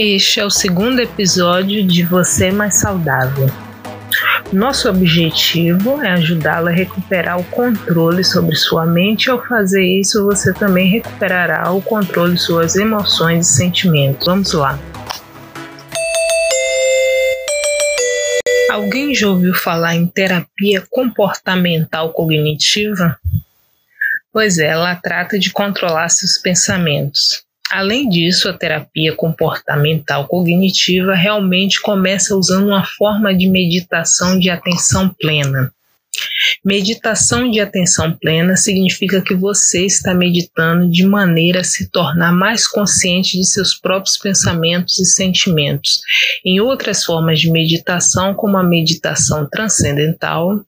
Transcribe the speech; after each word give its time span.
Este 0.00 0.38
é 0.38 0.46
o 0.46 0.50
segundo 0.50 1.00
episódio 1.00 1.84
de 1.84 2.04
Você 2.04 2.52
Mais 2.52 2.76
Saudável. 2.76 3.50
Nosso 4.52 4.88
objetivo 4.88 6.00
é 6.00 6.12
ajudá-la 6.12 6.70
a 6.70 6.72
recuperar 6.72 7.40
o 7.40 7.42
controle 7.42 8.22
sobre 8.22 8.54
sua 8.54 8.86
mente 8.86 9.24
e 9.24 9.30
ao 9.32 9.44
fazer 9.44 9.84
isso 9.84 10.24
você 10.24 10.54
também 10.54 10.88
recuperará 10.88 11.72
o 11.72 11.82
controle 11.82 12.34
de 12.34 12.40
suas 12.40 12.76
emoções 12.76 13.50
e 13.50 13.56
sentimentos. 13.56 14.24
Vamos 14.24 14.52
lá. 14.52 14.78
Alguém 18.70 19.12
já 19.16 19.26
ouviu 19.26 19.52
falar 19.52 19.96
em 19.96 20.06
terapia 20.06 20.80
comportamental 20.88 22.12
cognitiva? 22.12 23.18
Pois 24.32 24.58
é, 24.58 24.68
ela 24.68 24.94
trata 24.94 25.36
de 25.40 25.50
controlar 25.50 26.08
seus 26.08 26.38
pensamentos. 26.38 27.47
Além 27.70 28.08
disso, 28.08 28.48
a 28.48 28.52
terapia 28.52 29.14
comportamental 29.14 30.26
cognitiva 30.26 31.14
realmente 31.14 31.80
começa 31.80 32.34
usando 32.34 32.68
uma 32.68 32.84
forma 32.84 33.34
de 33.34 33.46
meditação 33.46 34.38
de 34.38 34.48
atenção 34.48 35.08
plena. 35.20 35.72
Meditação 36.64 37.50
de 37.50 37.60
atenção 37.60 38.12
plena 38.12 38.56
significa 38.56 39.20
que 39.20 39.34
você 39.34 39.84
está 39.84 40.14
meditando 40.14 40.90
de 40.90 41.04
maneira 41.04 41.60
a 41.60 41.64
se 41.64 41.90
tornar 41.90 42.32
mais 42.32 42.66
consciente 42.66 43.36
de 43.36 43.44
seus 43.44 43.74
próprios 43.74 44.16
pensamentos 44.16 44.98
e 44.98 45.04
sentimentos. 45.04 46.00
Em 46.44 46.60
outras 46.60 47.04
formas 47.04 47.38
de 47.38 47.50
meditação, 47.50 48.34
como 48.34 48.56
a 48.56 48.62
meditação 48.62 49.48
transcendental, 49.48 50.64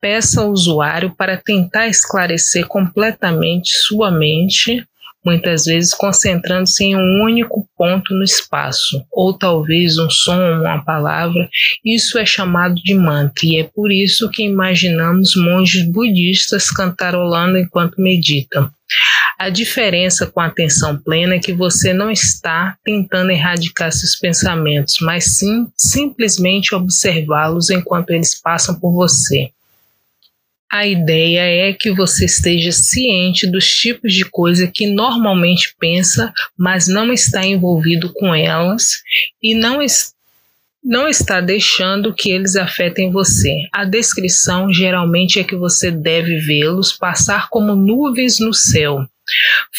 peça 0.00 0.42
ao 0.42 0.50
usuário 0.50 1.14
para 1.16 1.36
tentar 1.36 1.88
esclarecer 1.88 2.66
completamente 2.66 3.70
sua 3.70 4.10
mente 4.10 4.84
muitas 5.24 5.64
vezes 5.64 5.94
concentrando-se 5.94 6.84
em 6.84 6.96
um 6.96 7.22
único 7.22 7.66
ponto 7.76 8.14
no 8.14 8.22
espaço, 8.22 9.04
ou 9.10 9.32
talvez 9.32 9.98
um 9.98 10.10
som, 10.10 10.36
uma 10.60 10.84
palavra. 10.84 11.48
Isso 11.84 12.18
é 12.18 12.26
chamado 12.26 12.74
de 12.76 12.94
mantra, 12.94 13.44
e 13.44 13.60
é 13.60 13.64
por 13.64 13.90
isso 13.90 14.30
que 14.30 14.42
imaginamos 14.42 15.34
monges 15.36 15.86
budistas 15.90 16.70
cantarolando 16.70 17.58
enquanto 17.58 18.00
meditam. 18.00 18.70
A 19.38 19.48
diferença 19.48 20.26
com 20.26 20.40
a 20.40 20.46
atenção 20.46 20.96
plena 20.96 21.34
é 21.34 21.38
que 21.38 21.52
você 21.52 21.92
não 21.92 22.10
está 22.10 22.76
tentando 22.84 23.30
erradicar 23.30 23.90
seus 23.90 24.14
pensamentos, 24.14 24.96
mas 25.00 25.38
sim 25.38 25.66
simplesmente 25.76 26.74
observá-los 26.74 27.70
enquanto 27.70 28.10
eles 28.10 28.40
passam 28.40 28.78
por 28.78 28.92
você. 28.92 29.50
A 30.74 30.88
ideia 30.88 31.68
é 31.68 31.72
que 31.72 31.92
você 31.92 32.24
esteja 32.24 32.72
ciente 32.72 33.46
dos 33.46 33.64
tipos 33.64 34.12
de 34.12 34.24
coisa 34.24 34.66
que 34.66 34.88
normalmente 34.88 35.72
pensa, 35.78 36.32
mas 36.58 36.88
não 36.88 37.12
está 37.12 37.46
envolvido 37.46 38.12
com 38.12 38.34
elas 38.34 39.00
e 39.40 39.54
não, 39.54 39.78
não 40.82 41.06
está 41.06 41.40
deixando 41.40 42.12
que 42.12 42.28
eles 42.28 42.56
afetem 42.56 43.12
você. 43.12 43.54
A 43.72 43.84
descrição 43.84 44.72
geralmente 44.72 45.38
é 45.38 45.44
que 45.44 45.54
você 45.54 45.92
deve 45.92 46.38
vê-los 46.38 46.92
passar 46.92 47.48
como 47.50 47.76
nuvens 47.76 48.40
no 48.40 48.52
céu. 48.52 49.06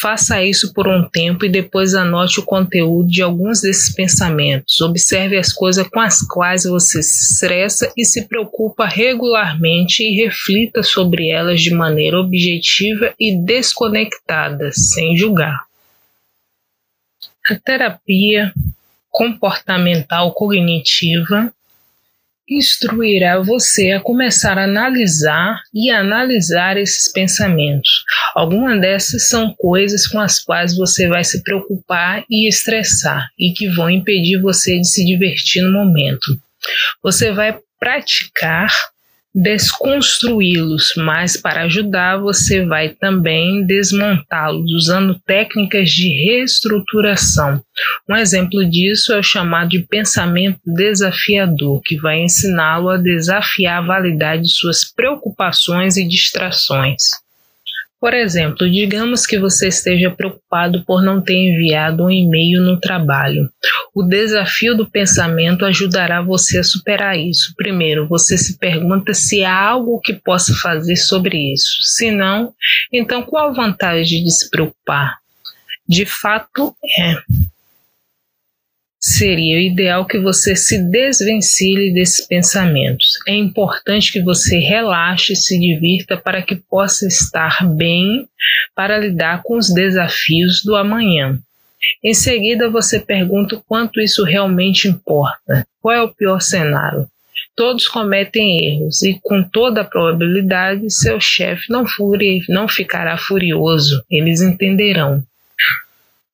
Faça 0.00 0.42
isso 0.42 0.72
por 0.72 0.86
um 0.86 1.08
tempo 1.08 1.44
e 1.44 1.48
depois 1.48 1.94
anote 1.94 2.40
o 2.40 2.44
conteúdo 2.44 3.08
de 3.08 3.22
alguns 3.22 3.60
desses 3.60 3.94
pensamentos. 3.94 4.80
Observe 4.80 5.36
as 5.36 5.52
coisas 5.52 5.86
com 5.88 6.00
as 6.00 6.20
quais 6.20 6.64
você 6.64 7.02
se 7.02 7.32
estressa 7.32 7.92
e 7.96 8.04
se 8.04 8.26
preocupa 8.26 8.86
regularmente 8.86 10.02
e 10.02 10.22
reflita 10.22 10.82
sobre 10.82 11.30
elas 11.30 11.60
de 11.60 11.72
maneira 11.74 12.18
objetiva 12.18 13.14
e 13.18 13.36
desconectada, 13.36 14.70
sem 14.72 15.16
julgar. 15.16 15.64
A 17.48 17.54
terapia 17.54 18.52
comportamental 19.10 20.32
cognitiva 20.32 21.52
instruirá 22.48 23.40
você 23.40 23.92
a 23.92 24.00
começar 24.00 24.58
a 24.58 24.64
analisar 24.64 25.60
e 25.74 25.90
analisar 25.90 26.76
esses 26.76 27.10
pensamentos. 27.12 28.04
Algumas 28.34 28.80
dessas 28.80 29.28
são 29.28 29.54
coisas 29.58 30.06
com 30.06 30.20
as 30.20 30.38
quais 30.42 30.76
você 30.76 31.08
vai 31.08 31.24
se 31.24 31.42
preocupar 31.42 32.24
e 32.30 32.48
estressar 32.48 33.28
e 33.38 33.52
que 33.52 33.68
vão 33.68 33.90
impedir 33.90 34.40
você 34.40 34.78
de 34.78 34.88
se 34.88 35.04
divertir 35.04 35.62
no 35.62 35.72
momento. 35.72 36.38
Você 37.02 37.32
vai 37.32 37.58
praticar 37.78 38.70
desconstruí-los, 39.36 40.94
mas 40.96 41.36
para 41.36 41.64
ajudar 41.64 42.16
você 42.16 42.64
vai 42.64 42.88
também 42.88 43.62
desmontá-los 43.66 44.72
usando 44.72 45.20
técnicas 45.26 45.90
de 45.90 46.08
reestruturação. 46.08 47.62
Um 48.08 48.16
exemplo 48.16 48.64
disso 48.64 49.12
é 49.12 49.18
o 49.18 49.22
chamado 49.22 49.68
de 49.68 49.80
pensamento 49.80 50.58
desafiador, 50.64 51.82
que 51.84 51.96
vai 51.96 52.22
ensiná-lo 52.22 52.88
a 52.88 52.96
desafiar 52.96 53.82
a 53.82 53.86
validade 53.86 54.44
de 54.44 54.50
suas 54.50 54.84
preocupações 54.84 55.98
e 55.98 56.08
distrações. 56.08 57.25
Por 57.98 58.12
exemplo, 58.12 58.70
digamos 58.70 59.26
que 59.26 59.38
você 59.38 59.68
esteja 59.68 60.10
preocupado 60.10 60.84
por 60.84 61.02
não 61.02 61.20
ter 61.20 61.34
enviado 61.34 62.04
um 62.04 62.10
e-mail 62.10 62.60
no 62.60 62.78
trabalho. 62.78 63.48
O 63.94 64.02
desafio 64.02 64.76
do 64.76 64.88
pensamento 64.88 65.64
ajudará 65.64 66.20
você 66.20 66.58
a 66.58 66.64
superar 66.64 67.18
isso. 67.18 67.54
Primeiro, 67.56 68.06
você 68.06 68.36
se 68.36 68.58
pergunta 68.58 69.14
se 69.14 69.44
há 69.44 69.58
algo 69.58 70.00
que 70.00 70.12
possa 70.12 70.54
fazer 70.54 70.96
sobre 70.96 71.52
isso. 71.52 71.78
Se 71.82 72.10
não, 72.10 72.52
então 72.92 73.22
qual 73.22 73.48
a 73.48 73.54
vantagem 73.54 74.22
de 74.22 74.30
se 74.30 74.50
preocupar? 74.50 75.16
De 75.88 76.04
fato, 76.04 76.76
é 76.98 77.16
seria 79.00 79.60
ideal 79.60 80.06
que 80.06 80.18
você 80.18 80.56
se 80.56 80.78
desvencilhe 80.78 81.92
desses 81.92 82.26
pensamentos. 82.26 83.12
É 83.28 83.34
importante 83.34 84.12
que 84.12 84.22
você 84.22 84.58
relaxe 84.58 85.32
e 85.32 85.36
se 85.36 85.58
divirta 85.58 86.16
para 86.16 86.42
que 86.42 86.56
possa 86.56 87.06
estar 87.06 87.64
bem 87.66 88.26
para 88.74 88.98
lidar 88.98 89.42
com 89.42 89.56
os 89.56 89.72
desafios 89.72 90.62
do 90.64 90.74
amanhã. 90.74 91.38
Em 92.02 92.14
seguida, 92.14 92.70
você 92.70 92.98
pergunta 92.98 93.56
o 93.56 93.62
quanto 93.62 94.00
isso 94.00 94.24
realmente 94.24 94.88
importa. 94.88 95.66
Qual 95.80 95.94
é 95.94 96.02
o 96.02 96.12
pior 96.12 96.40
cenário? 96.40 97.06
Todos 97.54 97.88
cometem 97.88 98.64
erros 98.64 99.02
e, 99.02 99.18
com 99.22 99.42
toda 99.42 99.80
a 99.80 99.84
probabilidade, 99.84 100.90
seu 100.90 101.18
chefe 101.20 101.70
não, 101.70 101.84
não 102.48 102.68
ficará 102.68 103.16
furioso. 103.16 104.04
Eles 104.10 104.42
entenderão. 104.42 105.22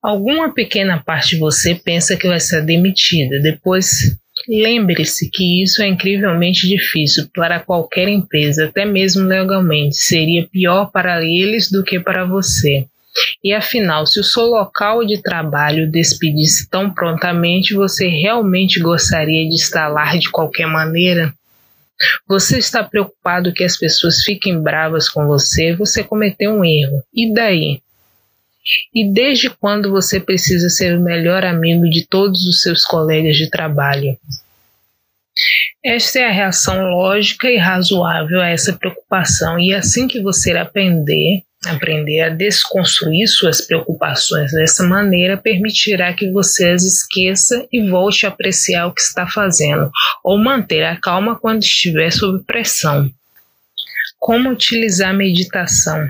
Alguma 0.03 0.53
pequena 0.53 1.01
parte 1.01 1.37
de 1.37 1.39
você 1.39 1.77
pensa 1.77 2.17
que 2.17 2.27
vai 2.27 2.41
ser 2.41 2.65
demitida. 2.65 3.39
Depois, 3.41 4.17
lembre-se 4.49 5.31
que 5.31 5.63
isso 5.63 5.81
é 5.81 5.87
incrivelmente 5.87 6.67
difícil 6.67 7.29
para 7.33 7.61
qualquer 7.61 8.09
empresa, 8.09 8.65
até 8.65 8.85
mesmo 8.85 9.29
legalmente. 9.29 9.97
Seria 9.97 10.49
pior 10.49 10.91
para 10.91 11.25
eles 11.25 11.71
do 11.71 11.85
que 11.85 12.01
para 12.01 12.25
você. 12.25 12.85
E 13.45 13.53
afinal, 13.53 14.05
se 14.05 14.19
o 14.19 14.25
seu 14.25 14.45
local 14.47 15.05
de 15.07 15.23
trabalho 15.23 15.89
despedisse 15.89 16.69
tão 16.69 16.93
prontamente, 16.93 17.73
você 17.75 18.09
realmente 18.09 18.81
gostaria 18.81 19.49
de 19.49 19.55
estar 19.55 19.87
lá 19.87 20.17
de 20.17 20.31
qualquer 20.31 20.67
maneira? 20.67 21.33
Você 22.27 22.59
está 22.59 22.83
preocupado 22.83 23.53
que 23.53 23.63
as 23.63 23.77
pessoas 23.77 24.25
fiquem 24.25 24.61
bravas 24.61 25.09
com 25.09 25.27
você? 25.27 25.77
Você 25.77 26.03
cometeu 26.03 26.53
um 26.53 26.65
erro. 26.65 27.05
E 27.15 27.33
daí? 27.33 27.81
E 28.95 29.11
desde 29.11 29.51
quando 29.51 29.91
você 29.91 30.21
precisa 30.21 30.69
ser 30.69 30.97
o 30.97 31.03
melhor 31.03 31.45
amigo 31.45 31.89
de 31.89 32.07
todos 32.07 32.47
os 32.47 32.63
seus 32.63 32.85
colegas 32.85 33.37
de 33.37 33.51
trabalho? 33.51 34.17
Esta 35.85 36.21
é 36.21 36.27
a 36.27 36.33
reação 36.33 36.81
lógica 36.91 37.51
e 37.51 37.57
razoável 37.57 38.41
a 38.41 38.49
essa 38.49 38.73
preocupação, 38.73 39.59
e 39.59 39.75
assim 39.75 40.07
que 40.07 40.23
você 40.23 40.53
aprender, 40.53 41.43
aprender 41.67 42.21
a 42.21 42.29
desconstruir 42.29 43.27
suas 43.27 43.61
preocupações 43.61 44.53
dessa 44.53 44.85
maneira, 44.85 45.37
permitirá 45.37 46.13
que 46.13 46.31
você 46.31 46.71
as 46.71 46.85
esqueça 46.85 47.67
e 47.73 47.89
volte 47.89 48.27
a 48.27 48.29
apreciar 48.29 48.87
o 48.87 48.95
que 48.95 49.01
está 49.01 49.27
fazendo, 49.27 49.91
ou 50.23 50.39
manter 50.39 50.85
a 50.85 50.97
calma 50.97 51.37
quando 51.37 51.63
estiver 51.63 52.13
sob 52.13 52.45
pressão. 52.45 53.11
Como 54.21 54.51
utilizar 54.51 55.11
a 55.11 55.15
meditação? 55.15 56.09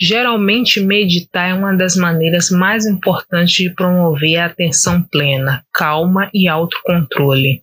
Geralmente, 0.00 0.80
meditar 0.80 1.50
é 1.50 1.54
uma 1.54 1.74
das 1.74 1.96
maneiras 1.96 2.50
mais 2.50 2.86
importantes 2.86 3.54
de 3.54 3.70
promover 3.70 4.38
a 4.38 4.46
atenção 4.46 5.02
plena, 5.02 5.64
calma 5.72 6.30
e 6.32 6.48
autocontrole. 6.48 7.62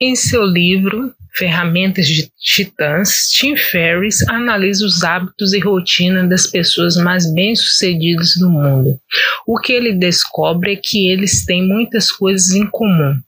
Em 0.00 0.14
seu 0.16 0.44
livro 0.44 1.14
Ferramentas 1.34 2.06
de 2.06 2.30
Titãs, 2.38 3.28
Tim 3.30 3.56
Ferriss 3.56 4.26
analisa 4.28 4.86
os 4.86 5.02
hábitos 5.02 5.52
e 5.52 5.58
rotina 5.58 6.26
das 6.26 6.46
pessoas 6.46 6.96
mais 6.96 7.32
bem-sucedidas 7.32 8.36
do 8.36 8.48
mundo. 8.48 9.00
O 9.44 9.58
que 9.58 9.72
ele 9.72 9.92
descobre 9.92 10.74
é 10.74 10.76
que 10.76 11.08
eles 11.08 11.44
têm 11.44 11.66
muitas 11.66 12.12
coisas 12.12 12.52
em 12.52 12.66
comum. 12.66 13.18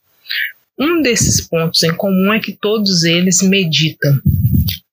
Um 0.79 1.01
desses 1.01 1.41
pontos 1.41 1.83
em 1.83 1.93
comum 1.93 2.31
é 2.31 2.39
que 2.39 2.53
todos 2.53 3.03
eles 3.03 3.41
meditam. 3.41 4.21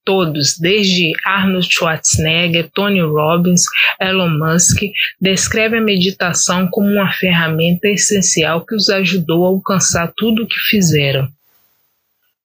Todos, 0.05 0.59
desde 0.59 1.13
Arnold 1.25 1.67
Schwarzenegger, 1.67 2.71
Tony 2.75 3.01
Robbins, 3.01 3.65
Elon 3.99 4.29
Musk, 4.39 4.83
descrevem 5.19 5.81
a 5.81 5.83
meditação 5.83 6.69
como 6.71 6.89
uma 6.89 7.11
ferramenta 7.13 7.89
essencial 7.89 8.67
que 8.67 8.75
os 8.75 8.91
ajudou 8.91 9.45
a 9.45 9.49
alcançar 9.49 10.13
tudo 10.15 10.43
o 10.43 10.47
que 10.47 10.59
fizeram. 10.69 11.27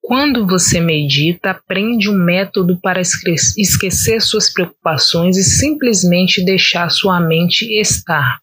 Quando 0.02 0.48
você 0.48 0.80
medita, 0.80 1.52
aprende 1.52 2.10
um 2.10 2.18
método 2.18 2.80
para 2.82 3.02
esquecer 3.02 4.22
suas 4.22 4.52
preocupações 4.52 5.38
e 5.38 5.44
simplesmente 5.44 6.44
deixar 6.44 6.90
sua 6.90 7.20
mente 7.20 7.66
estar. 7.80 8.40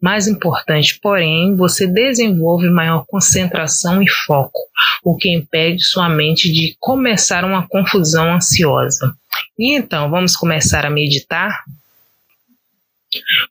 Mais 0.00 0.26
importante, 0.26 0.98
porém, 1.00 1.54
você 1.54 1.86
desenvolve 1.86 2.68
maior 2.68 3.04
concentração 3.06 4.02
e 4.02 4.08
foco, 4.08 4.60
o 5.04 5.16
que 5.16 5.30
impede 5.32 5.82
sua 5.82 6.08
mente 6.08 6.52
de 6.52 6.76
começar 6.78 7.44
uma 7.44 7.66
confusão 7.66 8.32
ansiosa. 8.32 9.14
E 9.58 9.74
então, 9.74 10.10
vamos 10.10 10.36
começar 10.36 10.86
a 10.86 10.90
meditar? 10.90 11.64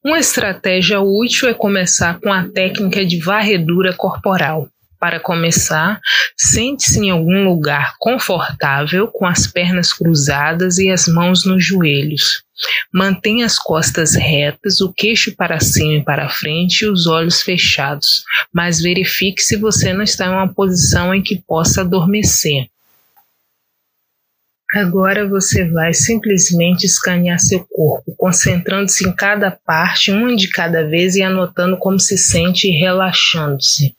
Uma 0.04 0.20
estratégia 0.20 1.02
útil 1.02 1.50
é 1.50 1.54
começar 1.54 2.20
com 2.20 2.32
a 2.32 2.48
técnica 2.48 3.06
de 3.06 3.20
varredura 3.20 3.94
corporal. 3.94 4.70
Para 5.00 5.20
começar, 5.20 6.00
sente-se 6.36 7.00
em 7.00 7.12
algum 7.12 7.44
lugar 7.44 7.96
confortável 8.00 9.08
com 9.08 9.26
as 9.28 9.46
pernas 9.46 9.94
cruzadas 9.94 10.80
e 10.80 10.90
as 10.90 11.08
mãos 11.08 11.46
nos 11.46 11.64
joelhos. 11.64 12.44
Mantenha 12.92 13.46
as 13.46 13.58
costas 13.60 14.16
retas, 14.16 14.82
o 14.82 14.92
queixo 14.92 15.36
para 15.36 15.60
cima 15.60 15.94
e 15.94 16.04
para 16.04 16.30
frente 16.30 16.82
e 16.82 16.90
os 16.90 17.06
olhos 17.06 17.42
fechados, 17.42 18.24
mas 18.54 18.82
verifique 18.82 19.42
se 19.42 19.56
você 19.56 19.94
não 19.94 20.04
está 20.04 20.26
em 20.26 20.30
uma 20.30 20.54
posição 20.54 21.14
em 21.14 21.22
que 21.22 21.42
possa 21.48 21.82
adormecer. 21.82 22.68
Agora 24.74 25.26
você 25.26 25.64
vai 25.64 25.94
simplesmente 25.94 26.86
escanear 26.86 27.40
seu 27.40 27.66
corpo, 27.72 28.14
concentrando-se 28.18 29.08
em 29.08 29.14
cada 29.14 29.50
parte, 29.50 30.12
uma 30.12 30.36
de 30.36 30.50
cada 30.50 30.86
vez 30.86 31.16
e 31.16 31.24
anotando 31.24 31.78
como 31.78 31.98
se 31.98 32.18
sente 32.18 32.68
e 32.68 32.78
relaxando-se. 32.78 33.96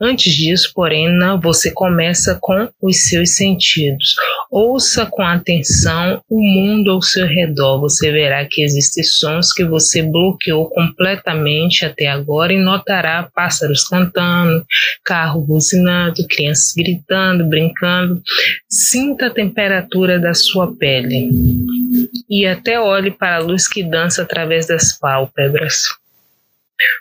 Antes 0.00 0.32
disso, 0.32 0.70
porém, 0.72 1.12
não, 1.12 1.40
você 1.40 1.70
começa 1.70 2.38
com 2.40 2.68
os 2.80 3.04
seus 3.04 3.34
sentidos. 3.34 4.14
Ouça 4.56 5.04
com 5.04 5.22
atenção 5.22 6.22
o 6.30 6.40
mundo 6.40 6.92
ao 6.92 7.02
seu 7.02 7.26
redor. 7.26 7.80
Você 7.80 8.12
verá 8.12 8.46
que 8.46 8.62
existem 8.62 9.02
sons 9.02 9.52
que 9.52 9.64
você 9.64 10.00
bloqueou 10.00 10.70
completamente 10.70 11.84
até 11.84 12.06
agora 12.06 12.52
e 12.52 12.62
notará 12.62 13.28
pássaros 13.34 13.82
cantando, 13.82 14.64
carro 15.04 15.40
buzinando, 15.40 16.24
crianças 16.28 16.72
gritando, 16.72 17.44
brincando. 17.44 18.22
Sinta 18.70 19.26
a 19.26 19.34
temperatura 19.34 20.20
da 20.20 20.34
sua 20.34 20.72
pele 20.72 21.30
e 22.30 22.46
até 22.46 22.80
olhe 22.80 23.10
para 23.10 23.38
a 23.38 23.40
luz 23.40 23.66
que 23.66 23.82
dança 23.82 24.22
através 24.22 24.68
das 24.68 24.96
pálpebras. 24.96 25.88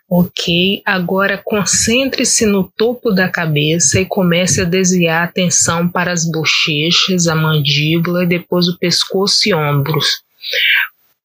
Ok, 0.09 0.81
agora 0.85 1.41
concentre-se 1.43 2.45
no 2.45 2.71
topo 2.77 3.11
da 3.11 3.27
cabeça 3.27 3.99
e 3.99 4.05
comece 4.05 4.61
a 4.61 4.65
desviar 4.65 5.21
a 5.21 5.25
atenção 5.25 5.89
para 5.89 6.11
as 6.11 6.29
bochechas, 6.29 7.27
a 7.27 7.35
mandíbula 7.35 8.23
e 8.23 8.27
depois 8.27 8.67
o 8.67 8.77
pescoço 8.77 9.49
e 9.49 9.53
ombros. 9.53 10.21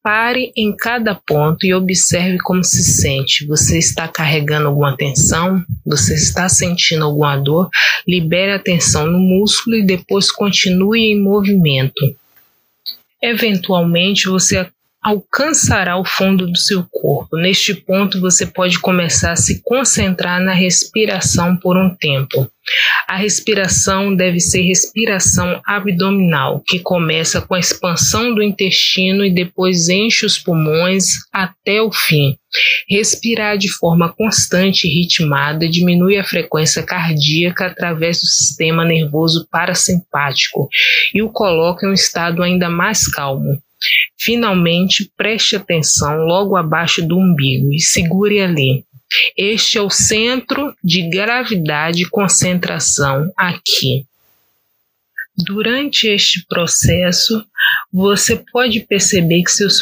Pare 0.02 0.52
em 0.56 0.74
cada 0.74 1.14
ponto 1.14 1.66
e 1.66 1.74
observe 1.74 2.38
como 2.38 2.64
se 2.64 2.82
sente. 2.82 3.44
Você 3.46 3.76
está 3.76 4.08
carregando 4.08 4.68
alguma 4.68 4.96
tensão? 4.96 5.62
Você 5.84 6.14
está 6.14 6.48
sentindo 6.48 7.04
alguma 7.04 7.36
dor? 7.36 7.68
Libere 8.06 8.52
a 8.52 8.58
tensão 8.58 9.06
no 9.06 9.18
músculo 9.18 9.76
e 9.76 9.84
depois 9.84 10.32
continue 10.32 11.12
em 11.12 11.20
movimento. 11.20 12.16
Eventualmente 13.20 14.28
você 14.28 14.66
alcançará 15.08 15.96
o 15.96 16.04
fundo 16.04 16.46
do 16.46 16.58
seu 16.58 16.84
corpo. 16.84 17.34
Neste 17.38 17.72
ponto, 17.72 18.20
você 18.20 18.44
pode 18.44 18.78
começar 18.78 19.32
a 19.32 19.36
se 19.36 19.62
concentrar 19.64 20.38
na 20.38 20.52
respiração 20.52 21.56
por 21.56 21.78
um 21.78 21.94
tempo. 21.94 22.46
A 23.08 23.16
respiração 23.16 24.14
deve 24.14 24.38
ser 24.38 24.60
respiração 24.60 25.62
abdominal, 25.64 26.62
que 26.66 26.78
começa 26.80 27.40
com 27.40 27.54
a 27.54 27.58
expansão 27.58 28.34
do 28.34 28.42
intestino 28.42 29.24
e 29.24 29.30
depois 29.30 29.88
enche 29.88 30.26
os 30.26 30.36
pulmões 30.36 31.06
até 31.32 31.80
o 31.80 31.90
fim. 31.90 32.36
Respirar 32.86 33.56
de 33.56 33.70
forma 33.70 34.12
constante 34.12 34.86
e 34.86 34.90
ritmada 34.90 35.66
diminui 35.66 36.18
a 36.18 36.24
frequência 36.24 36.82
cardíaca 36.82 37.64
através 37.64 38.20
do 38.20 38.26
sistema 38.26 38.84
nervoso 38.84 39.48
parasimpático 39.50 40.68
e 41.14 41.22
o 41.22 41.30
coloca 41.30 41.86
em 41.86 41.90
um 41.90 41.94
estado 41.94 42.42
ainda 42.42 42.68
mais 42.68 43.08
calmo. 43.08 43.58
Finalmente, 44.18 45.10
preste 45.16 45.56
atenção 45.56 46.16
logo 46.18 46.56
abaixo 46.56 47.06
do 47.06 47.16
umbigo 47.16 47.72
e 47.72 47.80
segure 47.80 48.40
ali. 48.40 48.84
Este 49.36 49.78
é 49.78 49.82
o 49.82 49.88
centro 49.88 50.74
de 50.82 51.08
gravidade 51.08 52.02
e 52.02 52.08
concentração 52.08 53.32
aqui. 53.36 54.04
Durante 55.36 56.08
este 56.08 56.44
processo, 56.46 57.44
você 57.92 58.36
pode 58.52 58.80
perceber 58.80 59.44
que 59.44 59.52
seus 59.52 59.80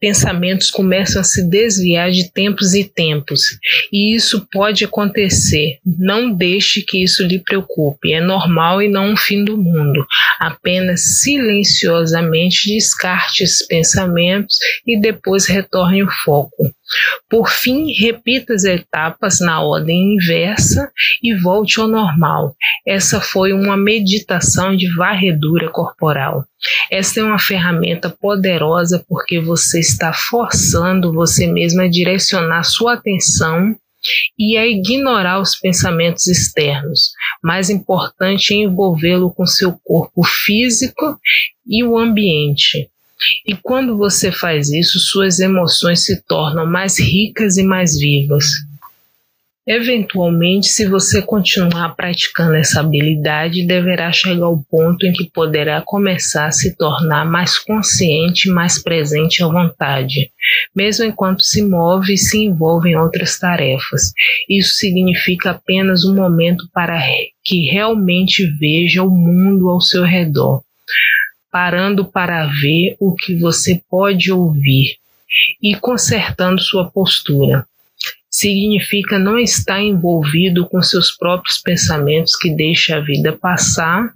pensamentos 0.00 0.70
começam 0.70 1.20
a 1.20 1.24
se 1.24 1.48
desviar 1.48 2.10
de 2.10 2.30
tempos 2.30 2.74
e 2.74 2.84
tempos, 2.84 3.58
e 3.92 4.14
isso 4.14 4.46
pode 4.52 4.84
acontecer. 4.84 5.78
Não 5.84 6.30
deixe 6.30 6.82
que 6.82 7.02
isso 7.02 7.22
lhe 7.22 7.38
preocupe, 7.38 8.12
é 8.12 8.20
normal 8.20 8.82
e 8.82 8.88
não 8.88 9.12
um 9.12 9.16
fim 9.16 9.44
do 9.44 9.56
mundo. 9.56 10.06
Apenas 10.38 11.20
silenciosamente 11.20 12.68
descarte 12.68 13.44
esses 13.44 13.66
pensamentos 13.66 14.56
e 14.86 15.00
depois 15.00 15.46
retorne 15.46 16.02
o 16.02 16.10
foco. 16.24 16.70
Por 17.28 17.48
fim, 17.48 17.92
repita 17.92 18.54
as 18.54 18.64
etapas 18.64 19.40
na 19.40 19.60
ordem 19.60 20.14
inversa 20.14 20.90
e 21.22 21.34
volte 21.34 21.80
ao 21.80 21.88
normal. 21.88 22.54
Essa 22.86 23.20
foi 23.20 23.52
uma 23.52 23.76
meditação 23.76 24.76
de 24.76 24.94
varredura 24.94 25.68
corporal. 25.70 26.44
Essa 26.90 27.20
é 27.20 27.24
uma 27.24 27.38
ferramenta 27.38 28.08
poderosa 28.08 29.04
porque 29.08 29.40
você 29.40 29.80
está 29.80 30.12
forçando 30.12 31.12
você 31.12 31.46
mesmo 31.46 31.82
a 31.82 31.88
direcionar 31.88 32.62
sua 32.64 32.94
atenção 32.94 33.74
e 34.38 34.56
a 34.56 34.66
ignorar 34.66 35.40
os 35.40 35.56
pensamentos 35.56 36.26
externos. 36.26 37.10
Mais 37.42 37.70
importante 37.70 38.54
é 38.54 38.58
envolvê-lo 38.58 39.32
com 39.32 39.46
seu 39.46 39.72
corpo 39.84 40.22
físico 40.22 41.18
e 41.66 41.82
o 41.82 41.98
ambiente. 41.98 42.88
E 43.46 43.54
quando 43.56 43.96
você 43.96 44.30
faz 44.30 44.70
isso, 44.70 44.98
suas 44.98 45.40
emoções 45.40 46.04
se 46.04 46.20
tornam 46.22 46.66
mais 46.66 46.98
ricas 46.98 47.56
e 47.56 47.62
mais 47.62 47.98
vivas. 47.98 48.46
Eventualmente, 49.68 50.68
se 50.68 50.86
você 50.86 51.20
continuar 51.20 51.96
praticando 51.96 52.54
essa 52.54 52.78
habilidade, 52.78 53.66
deverá 53.66 54.12
chegar 54.12 54.44
ao 54.44 54.62
ponto 54.70 55.04
em 55.04 55.12
que 55.12 55.28
poderá 55.28 55.82
começar 55.84 56.46
a 56.46 56.52
se 56.52 56.76
tornar 56.76 57.24
mais 57.24 57.58
consciente 57.58 58.48
mais 58.48 58.80
presente 58.80 59.42
à 59.42 59.48
vontade, 59.48 60.30
mesmo 60.72 61.04
enquanto 61.04 61.42
se 61.42 61.62
move 61.62 62.14
e 62.14 62.18
se 62.18 62.38
envolve 62.38 62.90
em 62.90 62.96
outras 62.96 63.40
tarefas. 63.40 64.12
Isso 64.48 64.74
significa 64.74 65.50
apenas 65.50 66.04
um 66.04 66.14
momento 66.14 66.68
para 66.72 67.02
que 67.42 67.68
realmente 67.68 68.46
veja 68.46 69.02
o 69.02 69.10
mundo 69.10 69.68
ao 69.68 69.80
seu 69.80 70.04
redor 70.04 70.62
parando 71.50 72.04
para 72.04 72.46
ver 72.46 72.96
o 73.00 73.14
que 73.14 73.36
você 73.36 73.80
pode 73.88 74.32
ouvir 74.32 74.96
e 75.62 75.74
consertando 75.74 76.60
sua 76.60 76.90
postura. 76.90 77.66
Significa 78.30 79.18
não 79.18 79.38
estar 79.38 79.80
envolvido 79.80 80.66
com 80.66 80.82
seus 80.82 81.10
próprios 81.10 81.58
pensamentos 81.58 82.36
que 82.36 82.50
deixa 82.50 82.96
a 82.96 83.00
vida 83.00 83.32
passar 83.32 84.12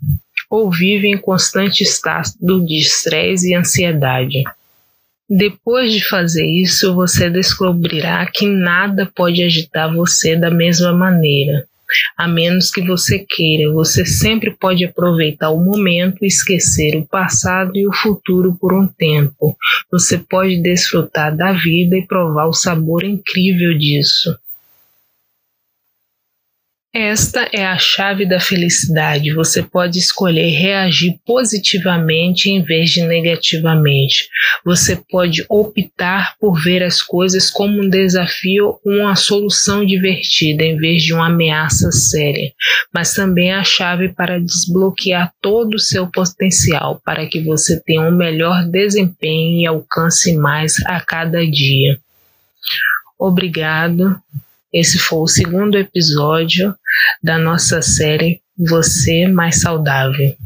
ou 0.50 0.70
vive 0.70 1.08
em 1.08 1.16
constante 1.16 1.82
estado 1.82 2.64
de 2.66 2.78
estresse 2.78 3.50
e 3.50 3.54
ansiedade. 3.54 4.42
Depois 5.28 5.92
de 5.92 6.04
fazer 6.04 6.44
isso, 6.44 6.94
você 6.94 7.30
descobrirá 7.30 8.26
que 8.26 8.46
nada 8.46 9.10
pode 9.14 9.42
agitar 9.42 9.94
você 9.94 10.36
da 10.36 10.50
mesma 10.50 10.92
maneira 10.92 11.69
a 12.16 12.28
menos 12.28 12.70
que 12.70 12.82
você 12.82 13.24
queira. 13.28 13.72
Você 13.72 14.04
sempre 14.04 14.50
pode 14.50 14.84
aproveitar 14.84 15.50
o 15.50 15.60
momento 15.60 16.24
esquecer 16.24 16.96
o 16.96 17.06
passado 17.06 17.76
e 17.76 17.86
o 17.86 17.92
futuro 17.92 18.56
por 18.60 18.72
um 18.72 18.86
tempo. 18.86 19.56
Você 19.90 20.18
pode 20.18 20.60
desfrutar 20.60 21.36
da 21.36 21.52
vida 21.52 21.96
e 21.96 22.06
provar 22.06 22.46
o 22.46 22.52
sabor 22.52 23.04
incrível 23.04 23.76
disso. 23.76 24.36
Esta 26.92 27.48
é 27.52 27.64
a 27.64 27.78
chave 27.78 28.26
da 28.26 28.40
felicidade. 28.40 29.32
Você 29.32 29.62
pode 29.62 29.96
escolher 29.96 30.48
reagir 30.48 31.20
positivamente 31.24 32.50
em 32.50 32.64
vez 32.64 32.90
de 32.90 33.02
negativamente. 33.02 34.28
Você 34.64 34.96
pode 35.08 35.46
optar 35.48 36.34
por 36.40 36.60
ver 36.60 36.82
as 36.82 37.00
coisas 37.00 37.48
como 37.48 37.80
um 37.80 37.88
desafio 37.88 38.80
ou 38.84 38.92
uma 38.92 39.14
solução 39.14 39.86
divertida 39.86 40.64
em 40.64 40.76
vez 40.76 41.04
de 41.04 41.14
uma 41.14 41.28
ameaça 41.28 41.92
séria. 41.92 42.52
Mas 42.92 43.14
também 43.14 43.52
é 43.52 43.54
a 43.54 43.62
chave 43.62 44.08
para 44.08 44.40
desbloquear 44.40 45.32
todo 45.40 45.74
o 45.74 45.78
seu 45.78 46.08
potencial 46.08 47.00
para 47.04 47.24
que 47.28 47.40
você 47.40 47.80
tenha 47.80 48.02
um 48.02 48.16
melhor 48.16 48.64
desempenho 48.64 49.60
e 49.60 49.66
alcance 49.66 50.36
mais 50.36 50.74
a 50.86 51.00
cada 51.00 51.46
dia. 51.46 52.00
Obrigado. 53.16 54.20
Esse 54.72 54.98
foi 54.98 55.18
o 55.18 55.26
segundo 55.26 55.76
episódio 55.76 56.74
da 57.22 57.38
nossa 57.38 57.82
série 57.82 58.40
Você 58.56 59.26
Mais 59.26 59.60
Saudável. 59.60 60.36